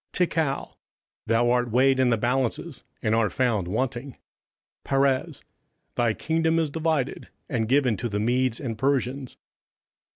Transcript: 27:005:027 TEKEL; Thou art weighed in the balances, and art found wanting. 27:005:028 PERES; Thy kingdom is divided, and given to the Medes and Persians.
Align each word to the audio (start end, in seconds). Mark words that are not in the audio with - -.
27:005:027 0.13 0.13
TEKEL; 0.17 0.77
Thou 1.27 1.51
art 1.51 1.69
weighed 1.69 1.99
in 1.99 2.09
the 2.09 2.17
balances, 2.17 2.83
and 3.03 3.13
art 3.13 3.31
found 3.31 3.67
wanting. 3.67 4.13
27:005:028 4.83 4.83
PERES; 5.25 5.43
Thy 5.93 6.13
kingdom 6.15 6.57
is 6.57 6.71
divided, 6.71 7.27
and 7.47 7.69
given 7.69 7.95
to 7.95 8.09
the 8.09 8.19
Medes 8.19 8.59
and 8.59 8.79
Persians. 8.79 9.37